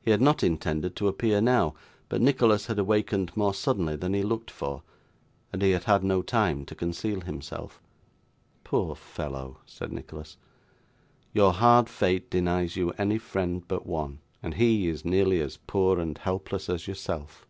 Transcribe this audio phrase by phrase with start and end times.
[0.00, 1.74] He had not intended to appear now,
[2.08, 4.82] but Nicholas had awakened more suddenly than he looked for,
[5.52, 7.78] and he had had no time to conceal himself.
[8.64, 10.38] 'Poor fellow!' said Nicholas,
[11.34, 15.98] 'your hard fate denies you any friend but one, and he is nearly as poor
[16.00, 17.46] and helpless as yourself.